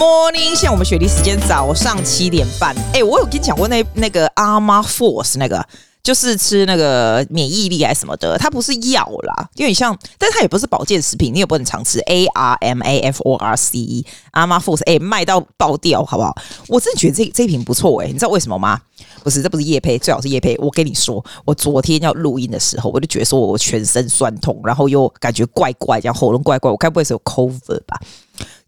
[0.00, 2.74] morning，现在我们雪梨时间早上七点半。
[2.94, 5.62] 哎，我有跟你讲过那那个 Armour Force 那个，
[6.02, 11.98] 就是吃那个免疫力还是什么的，它不是药啦，因为像，但它也不是保健食品，你也不能常吃。
[12.06, 16.34] A R M A F O R C E 阿妈 Force，哎，卖到爆掉，好不好？
[16.68, 18.80] 我真的觉得这这瓶不错，哎，你知道为什么吗？
[19.22, 20.56] 不是，这不是业配，最好是业配。
[20.60, 28.00] 我跟你说，我昨天要录音的时候，我就觉得说我全身酸痛，然后又感觉怪怪，这样喉咙怪怪，我该不会是有 COVID 吧？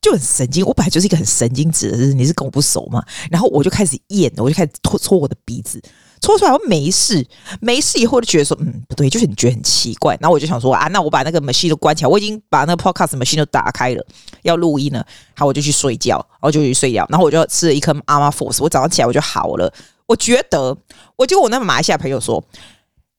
[0.02, 3.02] 就很神经，我本来就是一个很神经质的人，你是跟我不熟嘛？
[3.30, 5.80] 然后我就开始咽，我就开始搓搓我的鼻子，
[6.20, 7.24] 搓出来我没事，
[7.60, 10.18] 没事以后就觉得说，嗯，不对，就是你觉得很奇怪。
[10.20, 14.04] 然后我就想说啊，那我把那个 machine 都关起来，我已经把那个 podcast machine 都打开了，
[14.42, 15.06] 要录音了。
[15.36, 17.06] 好，我就去睡觉，然后就去睡觉。
[17.08, 19.72] 然后我就吃了一颗 Armour Force，我早上起来我就好了。
[20.06, 20.76] 我觉得，
[21.14, 22.42] 我就我那个马来西亚朋友说，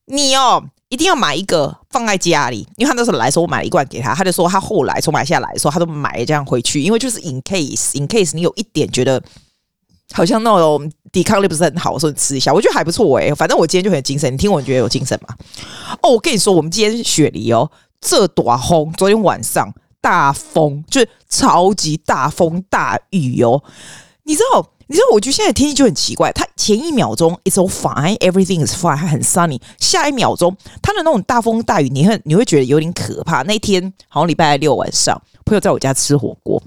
[0.07, 0.65] 你哦。
[0.93, 9.19] 一定要买一个放在家里，因为他那时候来的时候，我买了一罐给他，他就说他后来从买下来的时候，他都买这样回去，因为就是 in case in case 你有一点觉得
[10.11, 15.35] 好像那种抵抗力不是很好，我说你吃一下，我觉得还不错诶、反正我今天就很精神，你听我觉得有精神吗？
[16.03, 23.63] 哦，我跟你说，我们今天雪梨哦，这大风，昨天晚上大风，就是超级大风大雨哦，
[24.25, 24.69] 你知道？
[24.87, 26.31] 你知道，我觉得现在天气就很奇怪。
[26.31, 29.59] 它前一秒钟 it's all fine, everything is fine，还很 sunny。
[29.79, 33.41] 下一秒钟，它的那种大风大雨，你会你会觉得有点可怕。
[33.43, 36.61] 那天好像礼拜六晚上，朋友在我家吃火锅，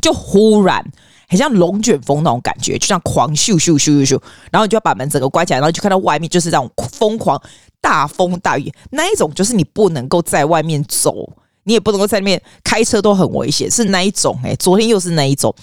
[0.00, 0.84] 就忽然
[1.28, 4.20] 很像龙卷风那种感觉，就像狂咻咻咻咻咻，
[4.50, 7.40] 然后你就要把门整个关起来，然后就看到外面就是这种疯狂
[7.80, 11.32] 大风大雨，那一种就是你不能够在外面走，
[11.64, 14.38] 你也不能够在那边开车，都很危险，是那一种。
[14.44, 15.54] 诶，昨天又是那一种。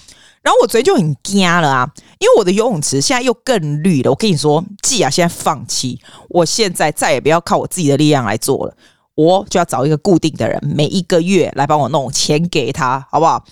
[0.42, 4.10] 然后我昨天就很惊了啊，因为我的游泳池现在又更绿了。
[4.10, 8.74] 我跟你说，季亚现在放弃，我现在再也不要靠我自己的力量来做了，
[9.14, 13.44] 我就要找一个固定的人，每一个月来帮我弄钱给他，好不好？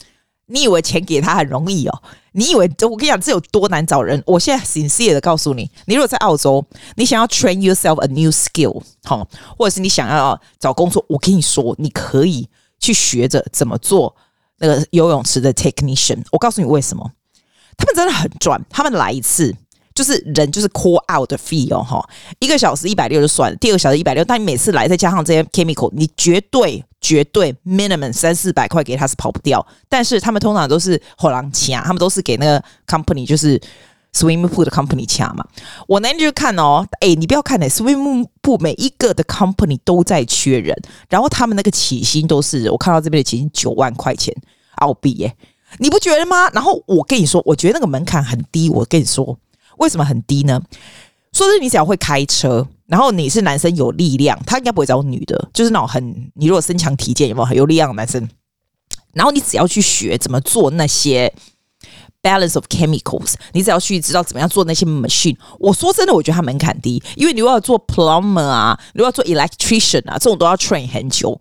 [0.47, 2.03] 你以为钱给他很容易哦？
[2.32, 4.22] 你以为我跟你讲这有多难找人？
[4.25, 6.65] 我现在 sincere 的告诉你，你如果在澳洲，
[6.97, 9.28] 你想要 train yourself a new skill，好，
[9.59, 12.49] 或者是你想要找工作，我跟你说，你可以
[12.81, 14.16] 去学着怎么做。
[14.58, 17.10] 那个游泳池的 technician，我告诉你为什么，
[17.76, 18.60] 他们真的很赚。
[18.69, 19.54] 他们来一次
[19.94, 22.08] 就是人就是 call out 的 fee 哦，哈，
[22.41, 29.66] 一个小时一百六就算了，第二个小时一百六，但你每次来再加上这些 chemical，你绝对绝对 minimum 三四百块给他是跑不掉。
[29.88, 33.60] 但是他们通常都是后浪钱，他们都是给那个 company 就是。
[34.12, 35.46] Swimming pool 的 company 掐嘛，
[35.86, 40.74] 我那天就看哦，哎，你不要看哎，Swimming pool 每一个的 company 都在缺人，
[41.08, 44.34] 然后他们那个起薪都是，我看到这边的起薪九万块钱
[44.76, 45.36] 澳币耶，
[45.78, 46.50] 你不觉得吗？
[46.50, 49.38] 然后我跟你说，我觉得那个门槛很低，我跟你说
[49.76, 50.60] 为什么很低呢？
[51.32, 58.28] 说是你只要会开车，然后你是男生有力量，他应该不会找女的，就是那种很你如果身强体健有没有很有力量的男生，
[59.12, 61.32] 然后你只要去学怎么做那些。
[62.23, 65.37] Balance of chemicals，你只要去知道怎么样做那些 machine。
[65.59, 71.41] 我说真的，我觉得它门槛低，因为你如果要做 plumber 啊，你如果要做 electrician 啊，这种都要 train 很久。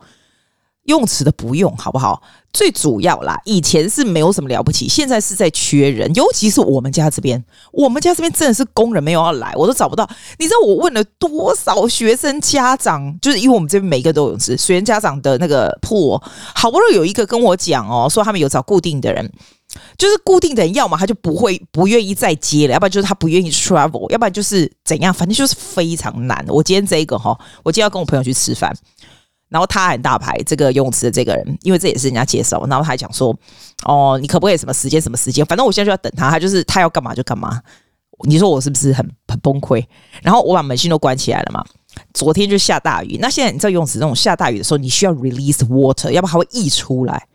[0.84, 2.22] 用词的不用，好不好？
[2.54, 10.10] 最主要啦，以前是没有什么了不起，现在是在缺人，尤其是我们家这边，我们家这边真的是工人没有要来，我都找不到。
[10.40, 13.20] 你知道我问了多少学生家长？
[13.22, 16.24] 就是因为我们这边每一个都有泳池，学生家长的那个破
[16.56, 19.30] 好不容易有一个跟我讲哦，说他们有找固定的人。
[19.98, 26.44] 就是固定的人，要么他就不会不愿意再接了，要不然就是他不愿意 travel，要不然就是怎样，反正就是非常难。
[26.48, 28.74] 我今天这个哈，我今天要跟我朋友去吃饭，
[29.50, 33.38] 然后他很大牌，这个游泳池的这个人，因为这也是人家介绍，然后他还讲说，
[33.84, 35.46] 哦，你可不可以什么时间什么时间？
[35.46, 37.62] 反正我现在就要等他，他就是他要干嘛就干嘛。
[38.28, 39.86] 你说我是不是很很崩溃？
[40.24, 41.64] 然后我把门信都关起来了嘛。
[42.14, 47.28] 昨天就下大雨，那现在你知道游泳池那种下大雨的时候，你需要 release water，要不然它会溢出来。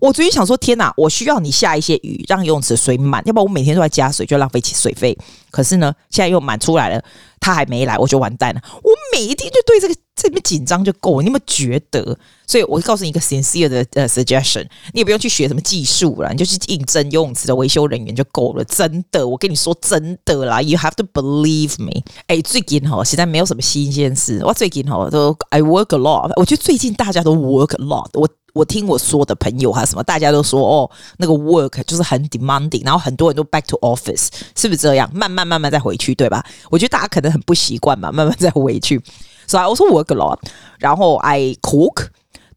[0.00, 0.92] 我最近想说，天哪！
[0.96, 5.16] 我需要你下一些雨，让游泳池水满，要不然我每天都在加水，就浪费起水费。
[5.50, 7.02] 可是呢，现在又满出来了，
[7.40, 8.60] 他还没来，我就完蛋了。
[8.82, 12.18] 我每一天就对这个这边紧张就够，你有没有觉得？
[12.46, 18.64] 所以我告诉你一个 sincere 的呃 suggestion，你也不用去学什么技术了，你就去应征游泳池的维修人员就够了。
[18.64, 22.02] 真的，我跟你说真的啦，you have to believe me。
[22.26, 24.40] 哎，最近哈，现在没有什么新鲜事。
[24.44, 28.10] 我最近哈都 I work a lot，我觉得最近大家都 work a lot。
[28.12, 28.28] 我。
[28.54, 35.08] 我听我说的朋友还什么，大家都说哦，那个 work 就是很 demanding，然后很多人都 back to office，是不是这样？
[35.14, 36.44] 慢慢慢慢再回去，对吧？
[36.70, 39.00] 我觉得大家可能很不习惯嘛，慢慢再回去。
[39.46, 40.38] 所以我说 work a lot，
[40.78, 42.07] 然后 I cook。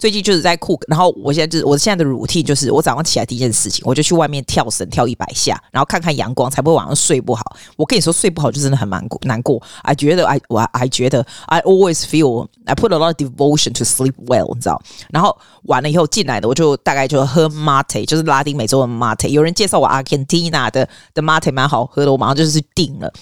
[0.02, 7.44] 最近就是在 cook，然后我现在就是我现在的 routine 就是我早上起来第一件事情，我就去外面跳绳跳一百下，然后看看阳光，才不会晚上睡不好。
[7.78, 9.62] 我跟你说，睡不好就真的很难过，难过。
[9.84, 13.84] I 觉得 I 我 I 觉得 I always feel I put a lot of devotion to
[13.84, 14.82] sleep well，你知道？
[15.12, 19.28] 然后完了以后进来的，我就大概就喝 mate，就是拉丁美洲的 mate。
[19.28, 23.14] 有人介绍我 Argentina 的的 mate 蛮好喝的，我马上就是订了。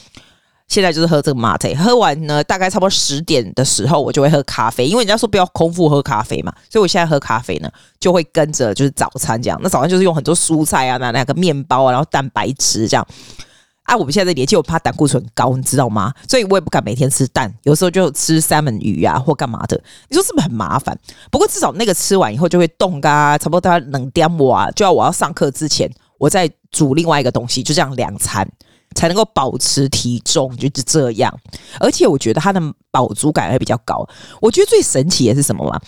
[0.69, 7.69] 现在就是喝这个 mate，喝完呢，大概差不多十点的时候，我就会喝咖啡，因为人家说不要空腹喝咖啡嘛，所以我现在喝咖啡呢，
[7.99, 9.59] 就会跟着就是早餐这样。
[9.61, 13.05] 那早餐就是用很多蔬菜啊，那那个面包啊，然后蛋白质这样。
[13.83, 16.13] 啊，我们现在的年纪，我怕胆固醇高，你知道吗？
[16.27, 19.75] 所以我也不敢每天吃蛋，有时候就吃三文鱼啊或干嘛的。
[20.09, 20.95] 你说是不是很麻烦？
[21.31, 25.89] 不过至少那个吃完以后就会冻啊，差不多它冷掉我啊，就要我要上课之前，
[26.19, 28.47] 我再煮另外一个东西，就这样两餐。
[28.95, 31.33] 才能够保持体重，就是这样。
[31.79, 34.07] 而且我觉得它的饱足感会比较高。
[34.41, 35.79] 我觉得最神奇的是什么吗？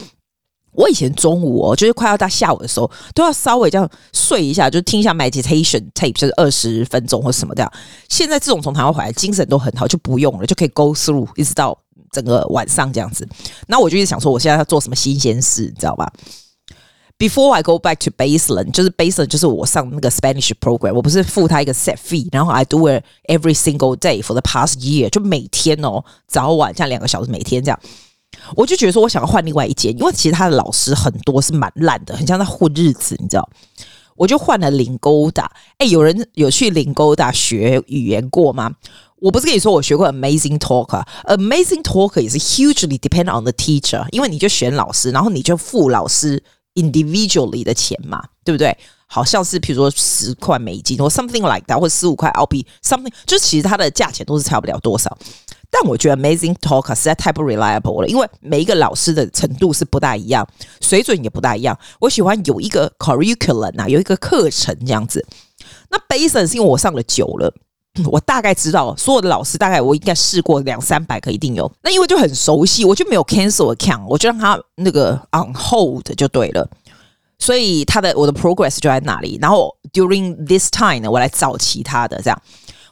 [0.73, 7.69] 我以前中午哦，就是快要到下午的时候，都要稍微这样睡一下，就听一下 meditation tape，就是二十分钟或什么这样。
[8.07, 11.77] 现在这种从台湾回来，精神都很好，就不用了，就可以 go through 一直到
[12.13, 13.27] 整个晚上这样子。
[13.67, 16.09] 那我就一直想说，我现在要做什么新鲜事，你知道吧
[17.21, 23.95] ？Before I go back to Baseline，就是 Baseline，就是我上那个 Spanish program，我不是付他一个 set fee，然后 I do it every single
[23.95, 27.79] day for the past year，就每天哦，早晚这样两个小时，每天这样，
[28.55, 33.47] 我就觉得说我想要换另外一间，因为其实他的老师很多是蛮烂的，很像在混日子，你知道？
[34.15, 35.45] 我就换了 Lingoda。
[35.77, 38.71] 哎，有人有去零勾打学语言过吗？
[39.19, 46.43] 我不是跟你说我学过 Amazing Talk，Amazing Talk 也是 hugely depend on the teacher，因为你就选老师，然后你就付老师。
[46.75, 48.77] Individually 的钱嘛，对不对？
[49.07, 55.17] 好像是比如说十块美金或 something like that，或者十五块澳币 something，就其实它的价钱都是差不了多少。
[55.69, 60.47] 但我觉得 Amazing Talker 实在太不 reliable 了，因为每一个老师的程度是不大一样，
[60.79, 61.77] 水准也不大一样。
[61.99, 65.25] 我喜欢有一个 curriculum 啊，有一个课程这样子。
[65.89, 67.53] 那 Basin 是因为我上了久了。
[68.09, 71.69] 我大概知道所有的老师，大概我应该试过两三百个，一定有。
[71.83, 76.69] 那因为就很熟悉，我就没有 cancel account，我就让他那个 on hold 就对了。
[77.37, 79.37] 所以他的我的 progress 就在那里。
[79.41, 82.41] 然后 during this time 呢，我来找其他的这样。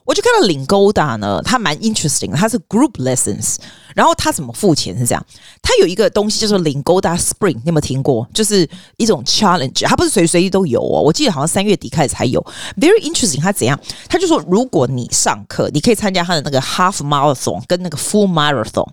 [0.10, 3.58] 我就看到领勾搭呢，它蛮 interesting 的，它是 group lessons，
[3.94, 5.24] 然后它怎么付钱是这样，
[5.62, 8.28] 它有一个东西叫做领勾搭 Spring，你有没有听过？
[8.34, 8.68] 就是
[8.98, 12.44] 一种 challenge，它不是随时随地都有哦，我记得好像三月底开始才有
[12.78, 13.40] ，very interesting。
[13.40, 13.80] 它怎样？
[14.08, 18.88] 他就说，如果你上课，你可以参加他的那个 half marathon 跟那个 full marathon。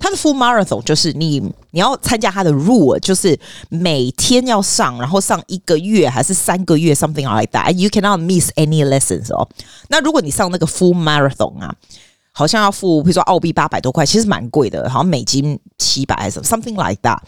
[0.00, 1.38] 他的 full marathon 就是你
[1.70, 3.38] 你要参加他的 rule，就是
[3.68, 7.72] 每天要上，然后上一个月还是三个月，something like that。
[7.74, 9.46] You cannot miss any lessons 哦。
[9.88, 11.74] 那如果你上那个 full marathon 啊，
[12.32, 17.18] 好像要付，比如说澳币八百多块，其实蛮贵的，好像美金七百还是，something like that。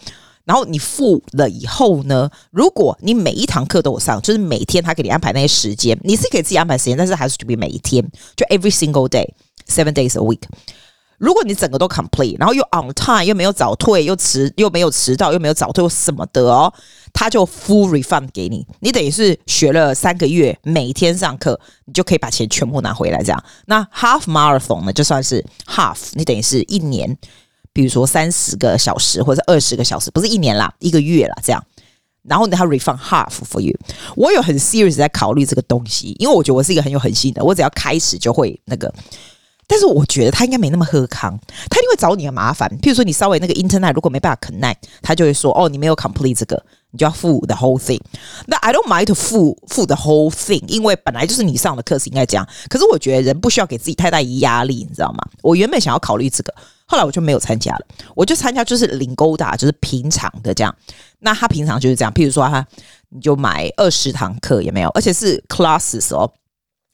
[0.45, 8.03] 然后你付了以后呢，如果你每一堂课都有上，就是每天他给你安排那些时间，你是给自己安排时间，但是还是 to be 每一天，
[8.35, 10.41] 就 every single day，seven days a week。
[11.17, 16.73] 如果你整个都 complete，然后又 on time，又没有早退，又迟，又没有迟到，又没有早退，什么的哦，
[17.13, 18.65] 他就 full refund 给你。
[18.81, 23.23] 你等于是学了三个月，每天上课，你就可以把钱全部拿回来。
[23.23, 27.17] 这样，那 half marathon 呢，就算是 half，你等于是一年，
[27.71, 31.63] 比如说三十个小时或者二十个小时，不是一年啦，一个月啦，这样。
[32.23, 33.77] 然后呢，他 refund half for you。
[34.15, 38.93] 我有很 serious 在考虑这个东西，因为我觉得我是一个很有恒心的，我只要开始就会那个。
[39.73, 41.35] 但是我觉得他应该没那么喝康，
[41.67, 42.69] 他一定会找你的麻烦。
[42.79, 47.99] 譬如说，你稍微那个 internet 如果没办法 connect，他就会说：“哦，你没有 complete 这个，你就要付 the whole thing。”
[48.45, 52.47] 那 I don't mind to 付付 the whole thing，因为本来就是你上的课是应该这样。
[52.69, 55.27] 可是我觉得人不需要给自己太大压力，你知道吗？
[55.41, 56.53] 我原本想要考虑这个，
[56.85, 57.85] 后来我就没有参加了。
[58.13, 60.75] 我就参加就是零勾搭就是平常的这样。
[61.17, 62.63] 那他平常就是这样，譬如说他
[63.09, 66.31] 你就买二十堂课也没有，而且是 classes 哦。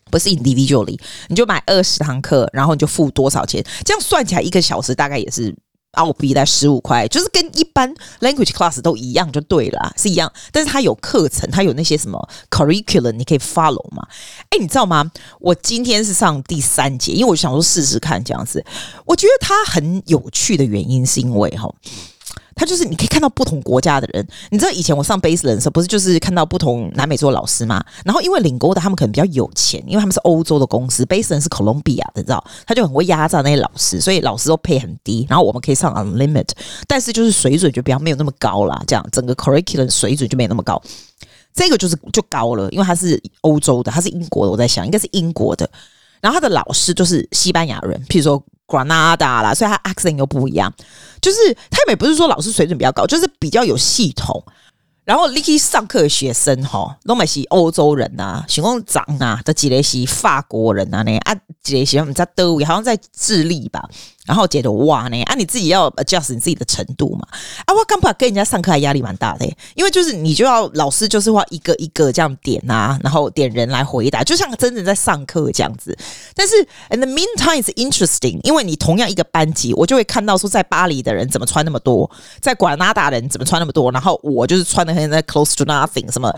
[0.10, 3.64] 不是 individually，你就买二十堂课，然后你就付多少钱？
[3.86, 5.56] 这样算起来一个小时大概也是
[5.94, 10.32] 澳币在十五块，就是跟一般 language class 都一样就对了，是一样。
[10.52, 14.08] 但是它有课程，它有那些什么 curriculum，你可以 follow 嘛？
[14.50, 15.12] 哎，你知道吗？
[15.40, 18.64] 我今天是上第三节，因为我想说试试看这样子。
[19.06, 21.74] 我觉得它很有趣的原因是因为哈。
[22.60, 27.82] 他就是你可以看到不同国家的人，你知道以前我上 Baseline 的时候，不是就是看到不同南美洲老师吗？
[28.04, 35.26] 然后因为 Lingoda 他们可能比较有钱，因为他们是欧洲的公司，Baseline 是 Colombia 的，你知道，他就很会压榨那些老师，所以老师都配很低。
[35.30, 36.50] 然后我们可以上 Unlimit，
[36.86, 40.82] 但是就是水准就比较没有那么高啦，这样整个 Curriculum 水准就没有那么高。
[41.54, 45.70] 这个就是就高了，因为他是欧洲的，他是英国的，我在想应该是英国的。
[46.22, 50.72] 然后他的老师就是西班牙人，譬如说 Granada 啦，所以他 accent 又不一样。
[51.20, 51.38] 就是
[51.72, 54.44] 他们也不是说老师水准比较高，就是比较有系统。
[55.06, 63.90] 然后 Licky 上课的学生哈，都嘛是欧洲人呐、啊，喜欢长啊，这几类是法国人啊，那啊几类喜欢在德语，好像在智利吧。
[64.30, 67.28] 然后觉得哇呢，啊你自己要 adjust 你自己的程度嘛。
[67.66, 75.98] 啊，我刚怕跟人家上课还压力蛮大的，因为就是你就要老师就是话一个一个这样点啊，然后点人来回答，就像真正在上课这样子。
[76.36, 76.56] 但是
[76.92, 82.10] in the meantime is interesting，因为你同样一个班级，我就会看到说在巴黎的人怎么穿那么多，
[82.40, 86.32] 在瓜拉达人怎么穿那么多，然后我就是穿的很在 close to nothing 什么。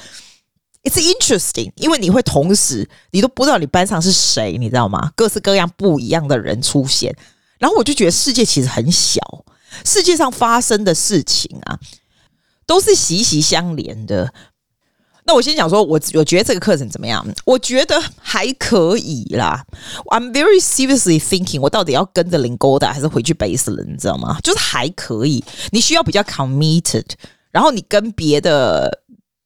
[0.83, 5.11] It's interesting，因为你会同时你都不知道你班上是谁，你知道吗？
[5.15, 7.15] 各式各样不一样的人出现。
[7.61, 9.21] 然后我就觉得世界其实很小，
[9.85, 11.77] 世界上发生的事情啊，
[12.65, 14.33] 都是息息相连的。
[15.25, 17.23] 那我先讲说，我我觉得这个课程怎么样？
[17.45, 19.63] 我觉得还可以啦。
[20.07, 24.39] I'm very seriously thinking，我到底要跟着零勾的还是回去 Basel，你知道吗？
[24.41, 27.05] 就是还可以，你需要比较 committed，
[27.51, 29.03] 然后你跟别的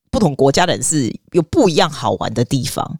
[0.10, 2.98] 不同国家的人是有不一样好玩的地方。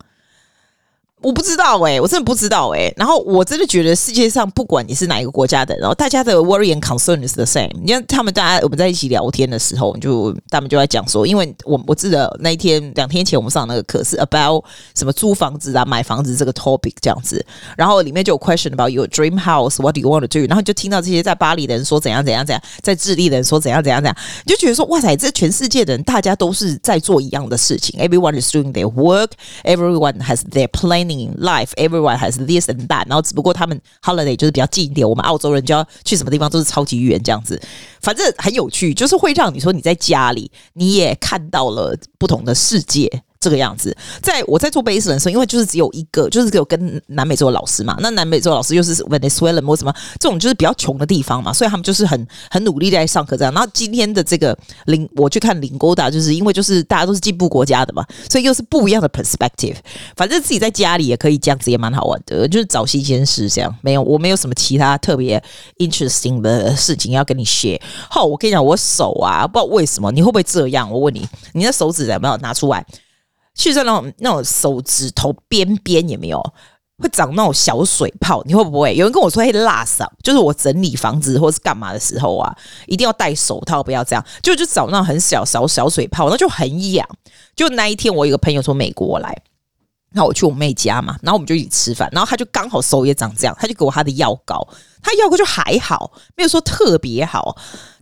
[1.22, 7.72] 我不知道哎、我真的不知道哎、然后我真的觉得世界上不管你是哪一个国家的，然后大家的 worry and concern is the same。
[7.82, 17.44] 你看他们大家我们在一起聊天的时候，就他们就在讲说，因为我我记得那一天两天前我们上那个课是 about 什么租房子啊、买房子这个 topic 这样子。
[17.76, 20.46] 然后里面就有 question about your dream house，what do you want to do？
[20.48, 28.00] 然后就听到这些在巴黎的人说怎样怎样怎样，在智利的人说怎样怎样怎样，你就觉得说哇塞，这全世界的人大家都是在做一样的事情。
[28.00, 31.15] Everyone is doing their work，everyone has their planning。
[31.38, 37.62] Life everyone has this and that，然后只不过他们 holiday 就是比较近一点，我们澳洲人就要去什么地方都是超级远这样子，
[38.02, 43.24] 反正很有趣，就是会让你说你在家里你也看到了不同的世界。
[43.46, 47.96] 这个样子，在我在做 b a s e 的时候，因为就是只有一个，就是只有跟南美洲的老师嘛。
[48.00, 53.54] 那南美洲老师又是 Venezuela 或什么这种，就是比较穷的地方嘛，所以他们就是很很努力在上课这样。
[53.54, 59.76] 然后今天的这个林，我去看 Lingoda，就是因为就是大家都是进步国家的嘛，所以又是不一样的 perspective。
[60.16, 63.76] 反正自己在家里也可以这样子，也蛮好玩的，就是找新鲜事这样。
[63.82, 65.42] 没有，我没有什么其他特别
[65.78, 67.80] interesting 的事情要跟你 share。
[68.10, 70.90] 好，我跟你讲，我手啊，不知道为什么，你会不会这样？
[70.92, 72.86] 我问你，你的手指有没有拿出来？
[73.56, 76.40] 其实那种那种手指头边边有没有
[76.98, 78.44] 会长那种小水泡？
[78.46, 78.94] 你会不会？
[78.96, 84.24] 有人跟我说会辣手，就是我整理房子或是干嘛的时候啊，一定要戴手套，不要这样。
[84.44, 87.08] 就就长那种很小小小水泡，那就很痒。
[87.56, 89.36] 就那一天，我有个朋友从美国来，
[90.12, 94.66] 那我去我妹家嘛，然后我们就一起吃饭，然后他就刚好手也长这样，他就给我他的药膏，
[95.02, 97.58] 他药膏就还好，没有说特别好。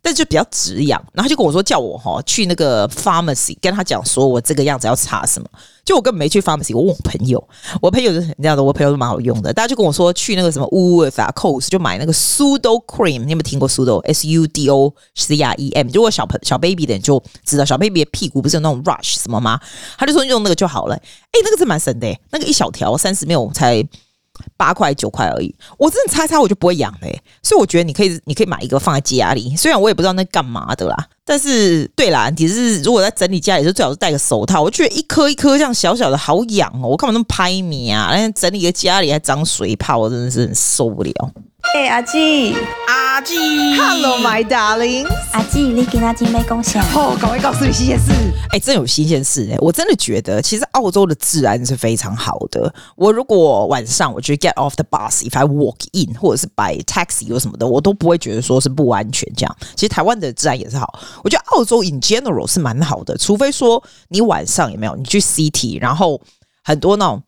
[0.05, 5.47] 但就比较止痒，然后就跟我说叫我哈去那个 pharmacy 跟他讲说我这个样子要擦什么，
[5.85, 7.41] 就我根本没去 pharmacy，我问我朋友，
[7.81, 15.87] 我朋友是这样的，我朋友都蛮好用的，大家就跟我说去那个什么 Woolworth 啊 Cos，就买那个 Sudo Cream，你有没有听过 Sudo S U D O C R E M？
[15.93, 19.57] 如果小朋小 baby 的人就知道，小 baby 的屁股不是有那种 rush 什么吗？
[19.97, 23.81] 他就说用那个就好了，哎，那个是蛮神的，那个一小条三十 ml 才。
[24.57, 29.55] 八块九块而已，我真的猜猜我就不会养嘞、所以我觉得你可以，你可以买一个放在家里。
[29.55, 34.61] 虽然我也不知道那干嘛的啦，但是对啦，只是如果在整理家里，就最好是戴个手套。
[34.61, 38.11] 我觉得一颗一颗这样小小的好痒哦，我干嘛那么拍你啊？
[38.31, 41.13] 整理个家里还长水泡，我真的是受不了。
[41.75, 42.55] 哎、欸，阿季，
[42.87, 43.35] 阿季
[43.75, 46.79] ，Hello my darling，阿季，你给阿季没贡献？
[46.93, 48.11] 哦，赶快告诉你新鲜事。
[48.51, 49.57] 哎、欸，真有新鲜事哎、欸！
[49.59, 52.71] 我真的觉得，其实澳洲的治安是非常好的。
[52.95, 59.57] 我如果晚上我觉得 get off the bus，if I walk in，或者是 by taxi 有什么的，我都不会觉得说是不安全这样。
[59.73, 66.21] 其实台湾的治安也是好，我觉得澳洲 in general 是蛮好的，除非说你晚上有没有你去 city，然后
[66.63, 67.23] 很多那种。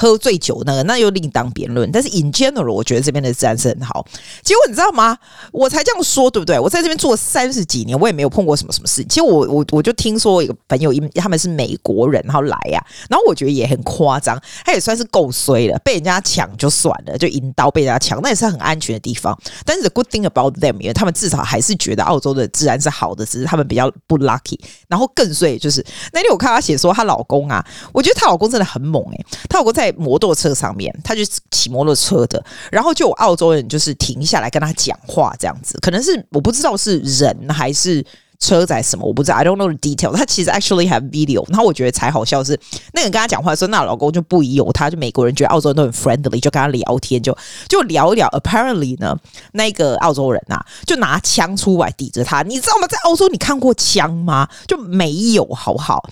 [0.00, 1.92] 喝醉酒那个，那又另当别论。
[1.92, 4.02] 但是 in general，我觉得这边的治安是很好。
[4.42, 5.14] 结果你知道吗？
[5.52, 6.58] 我才这样说，对不对？
[6.58, 9.04] 我在这边做三十几年，我也没有碰过什么什么事。
[9.04, 14.40] 其实我我我就听说一个朋友，因他们是美国人，然后来呀、啊，然后我觉得也很夸张。
[14.64, 19.38] 他也算是够衰了，被人家抢就算了，就引刀被人家抢，那也是很安全的地方。
[19.66, 24.58] 但是 the good thing about them，因为他们至少还是觉得澳洲的治安是好的，只是他们比较不 lucky。
[24.88, 29.89] 然后更衰就是那天我看他写说，她老公啊，我觉得她老公真的很猛诶、她老公在。
[29.96, 38.04] 摩托车上面，他就骑摩托车的，然后就有澳洲人就是停下来跟他讲话，这样子，可能是我不知道是人还是
[38.38, 40.16] 车载什么，我不知道，I don't know the detail。
[40.16, 42.58] 他其实 actually have video，然后我觉得才好笑是
[42.94, 47.36] 那个跟他讲话的时候，那老公就不疑有他，就美国人觉得澳洲人都很 friendly，就跟他聊天，就
[47.68, 48.26] 就聊一聊。
[48.28, 49.14] Apparently 呢，
[49.52, 52.86] 那个澳洲人啊，就拿枪出来抵着他，你知道吗？
[52.86, 54.48] 在澳洲你看过枪吗？
[54.66, 56.08] 就没有，好不好？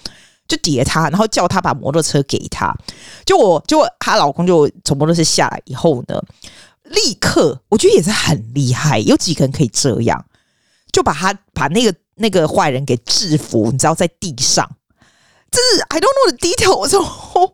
[0.48, 2.74] 就叠他，然后叫他把摩托车给他。
[3.24, 6.20] 就我，就她老公就从摩托车下来以后呢，
[6.84, 8.98] 立刻，我觉得也是很厉害。
[9.00, 10.24] 有几个人可以这样，
[10.90, 14.68] 就把他把那个那个坏人给制服，你知道，在地上。
[15.50, 17.00] 这是 I don't know the detail，我说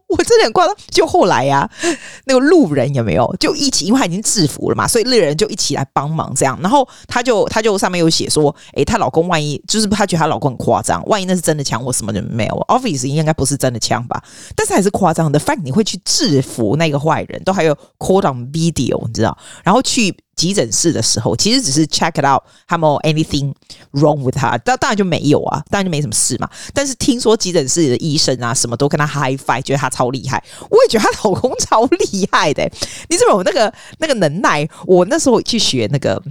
[0.08, 0.76] 我真的很夸张。
[0.90, 1.70] 就后来呀、啊，
[2.24, 6.58] 那个路人有没有就一起，因为他已经制服了嘛，所以路人就一起来帮忙这样。
[6.60, 14.22] 然后他就他就上面有写说，诶，她老公万一就是她觉得她老公很夸张，万一那是真的枪我什么的没有 Office 应该不是真的枪吧？
[14.56, 15.38] 但是还是夸张的。
[15.38, 19.36] fact 你会去制服那个坏人，都还有 call on video，你知道？
[19.62, 20.14] 然后去。
[20.36, 23.52] 急诊室的时候，其实只是 check it out，有没有 anything
[23.92, 24.58] wrong with her？
[24.58, 26.48] 当当然就没有啊，当然就没什么事嘛。
[26.72, 30.42] 但是听说急诊室的医生啊，什么都跟他 high five，觉得他超厉害。
[30.70, 32.62] 我也觉得她老公超厉害的。
[33.08, 34.68] 你知道我那个那个能耐？
[34.86, 36.22] 我那时候去学那个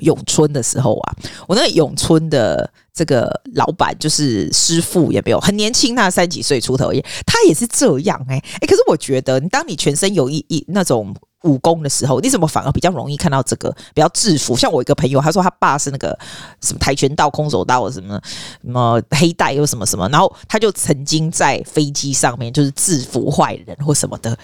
[0.00, 1.14] 咏春的时候啊，
[1.46, 8.66] 我那个咏春的这个老板就是师傅，也没有很年轻，他三几岁出头，也他也是这样哎哎。
[8.66, 11.14] 可是我觉得，当你全身有一一那种。
[11.44, 14.56] 武功的时候，你怎么反而比较容易看到这个比较制服？
[14.56, 16.18] 像我一个朋友，他说他爸是那个
[16.60, 18.20] 什么跆拳道、空手道什么
[18.62, 24.36] 什么黑带又什么什么，然后他就曾经在飞机上面就是制服坏人或什么的，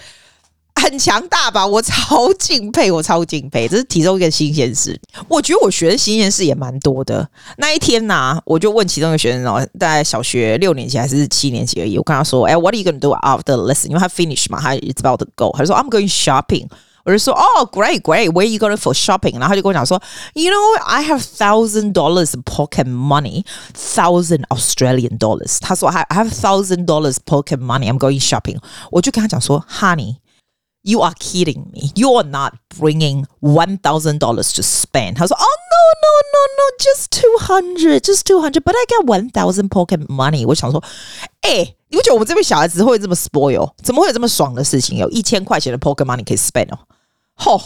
[0.75, 1.65] 很强大吧？
[1.65, 4.99] 我超敬佩，我超敬佩，这是其中一个新鲜事。
[5.27, 7.27] 我觉得我学的新鲜事也蛮多的。
[7.57, 16.11] 那一天呢、啊，我就问其中一个学生哦，大概小学六年级还是七年级而已，我跟他说：“哎，What are you gonna do after the lesson？” 因为他 finish 嘛，他 it's about to go，他就说：“I'm going
[16.11, 16.67] shopping。”
[17.04, 19.34] 我就说哦，great great，where are you going for shopping？
[19.38, 20.02] 然后他就跟我讲说，
[20.34, 25.58] you know，I have thousand dollars pocket money，thousand Australian dollars。
[25.60, 28.58] 他说，I have thousand dollars pocket money，I'm going shopping。
[28.90, 29.64] 我就跟他讲说
[30.84, 35.16] ，honey，you are kidding me，you are not bringing one thousand dollars to spend。
[35.16, 40.46] 他说，哦，no no no no，just two hundred，just two hundred，but I get one thousand pocket money。
[40.46, 40.82] 我想说，
[41.42, 41.74] 哎。
[41.88, 43.72] 你不觉得我们这边小孩子会这么 spoil？
[43.80, 44.98] 怎么会有这么爽的事情？
[44.98, 46.78] 有一千块钱的 pocket money 可以 spend 哦！
[47.36, 47.62] 吼，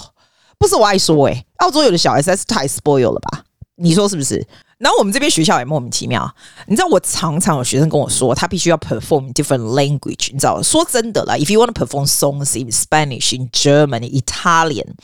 [0.58, 3.44] 不是我爱说诶、欸，澳洲有的小孩实在是太 spoil 了吧？
[3.76, 4.46] 你说是不是？
[4.77, 6.35] 然后我们这边学校也莫名其妙。
[6.67, 10.31] 你知道，我常常有学生跟我说，他必须要 perform different language。
[10.31, 14.95] 你知道，说真的啦，if you want to perform songs in Spanish, in German, Italian。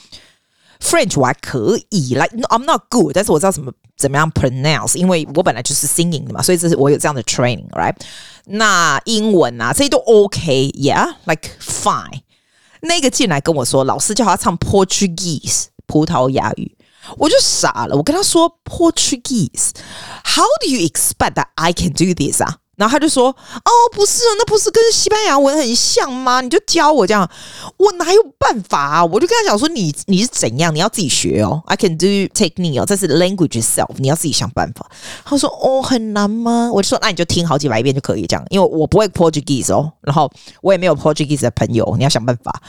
[0.82, 7.96] French 我还可以，like I'm not good，但是我知道怎么怎么样 pronounce，因为我本来就是 singing 的嘛，所以这是我有这样的 training，right？
[8.46, 12.22] 那英文啊，这些都 OK，yeah，like fine。
[12.82, 16.76] 那个进来跟我说，老师叫他唱 Portuguese 葡萄牙语，
[17.18, 22.58] 我就傻了，我跟他说 Portuguese，How do you expect that I can do this 啊？
[22.78, 26.42] 然后他就说：“哦，不是啊，那不是跟西班牙文很像吗？
[26.42, 27.30] 你就教我这样，
[27.78, 29.06] 我哪有办法啊？
[29.06, 30.74] 我就跟他讲说你：你是怎样？
[30.74, 31.62] 你要自己学哦。
[31.68, 34.90] I can do technique 哦，这是 language itself，你要自己想办法。”
[35.24, 40.32] 他说：“哦，很难吗？”我就说：“那你就听好几百遍就可以这样，因为我不会 Portuguese 哦，然后
[40.64, 42.64] 我也没有 Portuguese 的朋友，你要想办法。”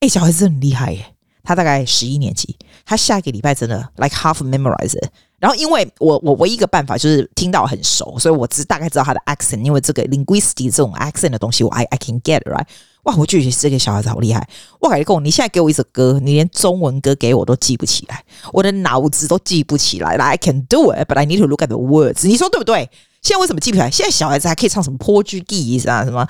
[0.00, 1.14] 哎，小孩子很厉害耶，
[1.48, 4.98] 他大概十一年级，他下一个礼拜真的 like half memorize。
[5.38, 9.62] 然后，因为我我唯一一个办法就是听到很熟，所以我只大概知道他的 accent。
[9.62, 12.66] 因为这个 linguistic 这种 accent 的东西，我 I I can get right。
[13.04, 14.46] 哇，我就觉得这个小孩子好厉害。
[14.78, 20.16] 我感觉跟我，你现在给我一首歌，你连中文歌给我都记不起来，我的脑子都记不起来。
[20.16, 22.26] I can do it, but I need to look at the words。
[22.28, 22.90] 你说对不对？
[23.22, 23.90] 现在为什么记不起来？
[23.90, 26.26] 现在小孩子还可以唱什么 Portuguese 啊，什么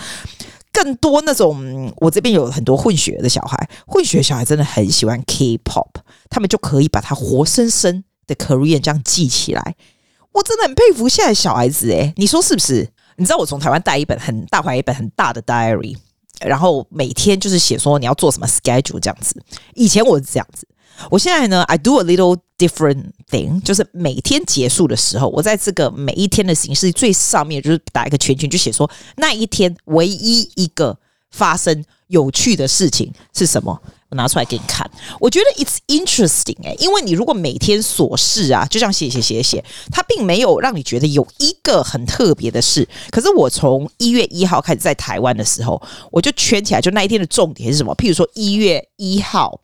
[0.83, 1.93] 更多那种。
[1.99, 5.89] 我这边有很多混血的小孩，混血小孩真的很喜欢 K-pop，
[6.31, 8.05] 他们就可以把它活生生。
[8.29, 9.75] 的 Korean 这样记起来，
[10.33, 12.87] 我真的很佩服现在小孩子诶，你说是不是？
[13.17, 15.97] 你知道我从台湾带一本很大怀一本很大的 diary，
[16.41, 19.43] 然后每天就是写说你要做什么 schedule 这样子。
[19.75, 20.69] 以前我是这样子，
[21.11, 30.99] 我现在呢，I do a little different thing，就是每天结束的时候，我在这个每一天的形式最上面就是打一个圈圈，就写说那一天唯一一个
[31.31, 33.81] 发生有趣的事情是什么。
[34.11, 42.89] 我拿出来给你看，我觉得 it's interesting 哎、因为你如果每天琐事啊，就这样写写写写，它并没有让你觉得有一个很特别的事。
[43.11, 47.95] 可是我从一月一号开始在台湾的时候，我就圈起来，就那一天的重点是什么？
[47.97, 49.61] 譬如说一月一号，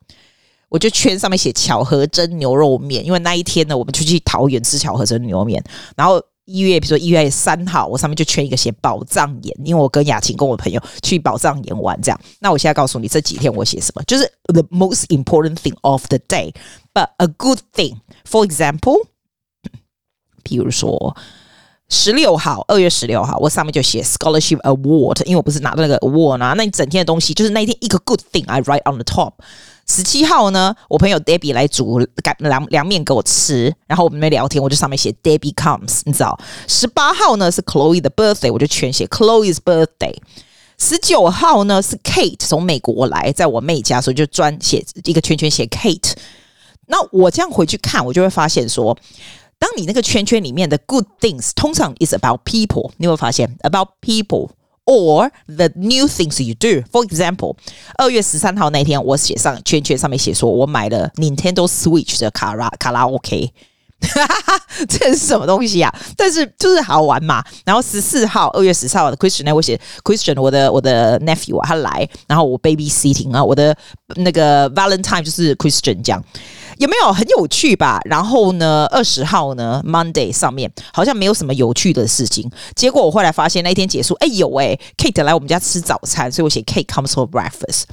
[0.75, 5.63] 我就圈上面写巧合蒸牛肉面，因为那一天呢，我们就去桃园吃巧合蒸牛肉面，
[5.97, 6.21] 然后。
[6.47, 12.21] 一月，比如说一月三号，我上面就圈一个写宝藏岩，因为我跟雅琴跟我朋友去宝藏岩玩，这样。
[12.39, 17.97] 那我现在告诉你这几天我写什么，就是 the most important thing of the day，but a good thing。
[18.31, 19.07] For example，
[20.43, 21.17] 比如说
[21.89, 29.33] 十六号，二月十六号，我上面就写 scholarship award，因为我不是拿到那个 award 啊，那你整天的东西就是那一天一个 good thing，I write on the top。
[29.87, 36.39] 十七号呢，我朋友 Debbie 来煮干凉凉面给我吃，然后我们没聊天，我就上面写 Debbie comes，你知道。
[36.67, 40.15] 十八号呢是 Chloe 的 birthday，我就全写 Chloe's birthday。
[40.79, 46.13] 十九号呢是 Kate 从美国来，在我妹家，所以就专写一个圈圈写 Kate。
[46.87, 48.97] 那我这样回去看，我就会发现说，
[49.59, 54.51] 当你那个圈圈里面的 good things 通常 is about people，你有没有发现 about people
[54.87, 56.83] or the new things you do。
[56.91, 57.57] For example，
[57.97, 63.53] 二月十三号那天，我写上圈圈上面写说我买了 Nintendo Switch 的卡拉卡拉 OK。
[64.05, 65.93] 哈哈，这是什么东西啊？
[66.17, 67.43] 但是就是好玩嘛。
[67.65, 73.77] 然后十四号，二月十四号的 Christian，我写 Christian，我的我的 nephew 啊，他来，然后我 baby sitting 啊，我的
[74.17, 76.23] 那个 Valentine 就是 Christian 这样，
[76.79, 78.01] 有没有很有趣吧？
[78.05, 82.51] 然后呢，二十号呢，Monday 上面好像没有什么有趣的事情。
[82.75, 87.85] 结果我后来发现那一天结束，哎有哎，Kate 来我们家吃早餐，所以我写 Kate comes for breakfast。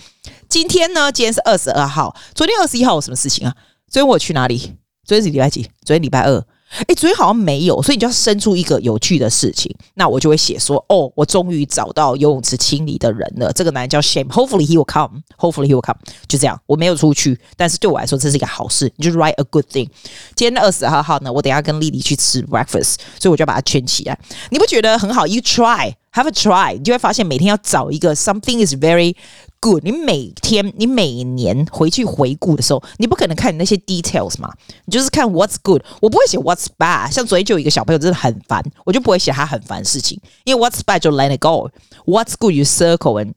[0.49, 3.55] 今天呢，今天是二十二号，昨天二十一号有什么事情啊？
[3.89, 4.73] 昨天我去哪里？
[5.05, 5.63] 昨天是礼拜几？
[5.83, 6.43] 昨天礼拜二。
[6.87, 9.75] 哎，昨天好像没有，所以你就要生出一个有趣的事情。
[9.95, 13.51] 那我就会写说：哦，我终于找到游泳池清理的人了。
[13.51, 14.29] 这个男人叫 Shame。
[14.29, 15.21] Hopefully he will come.
[15.37, 15.97] Hopefully he will come.
[16.29, 18.89] 就这样，我没有出去，但是对我来说这是一个好事。
[18.95, 19.89] 你就 write a good thing。
[20.33, 24.17] 今天二十二号呢，我等下跟丽丽去吃 breakfast，所以我就要把它圈起来。
[24.49, 29.15] 你不觉得很好？You try, have a try，你就会发现每天要找一个 something is very。
[29.61, 34.51] Good，你每天、你每年回去回顾的时候，你不可能看你那些 details 嘛，
[34.85, 35.83] 你就是看 What's good。
[36.01, 37.11] 我不会写 What's bad。
[37.11, 41.69] 像昨天就有一个小朋友真的很烦，我就不会写他很烦的事情，因为 What's bad 就 let it go。
[42.05, 43.33] What's good you circle and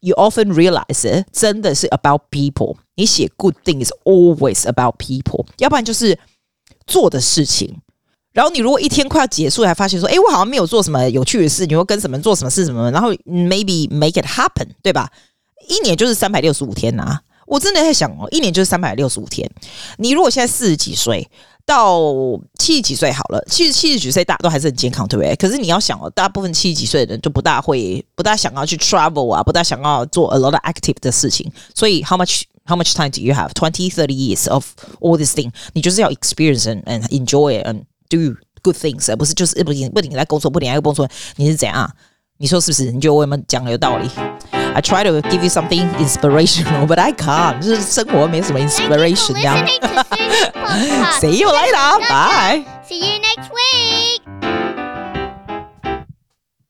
[0.00, 2.76] you often realize 真的是 about people。
[2.96, 6.18] 你写 good thing is always about people，要不然就是
[6.86, 7.80] 做的事情。
[8.34, 15.10] 然后你如果一天快要结束，还发现说，诶，我好像没有做什么有趣的事，你会跟什么做什么事什么，然后 maybe make it happen，对吧？
[15.68, 17.20] 一年就是三百六十五天呐、啊！
[17.46, 19.48] 我真的在想哦，一年就是三百六十五天。
[19.98, 21.28] 你如果现在四十几岁
[21.66, 22.00] 到
[22.58, 25.36] 七十几岁好了，七十七十几岁大家都还是很健康，对不对？
[25.36, 31.50] 可是你要想哦，大部分七十几岁的人就不大会，不大想要去 travel 啊，不大想要做 a lot of active 的事情。
[31.74, 33.50] 所以 how much how much time do you have?
[33.52, 34.64] Twenty, thirty years of
[35.00, 41.90] all this thing，你就是要 experience and, and enjoy and do good things，而不是就是不停不停在工作，不停在工作，你是怎样？
[42.38, 42.90] 你说是不是？
[42.90, 44.08] 你觉得我们讲的有道理
[44.71, 47.59] ？I try to give you something inspirational, but I can't.
[47.61, 49.65] 就是生活没什么 inspiration 这 样。
[51.19, 51.99] See you later.
[52.09, 52.65] Bye.
[52.87, 54.50] See you next week.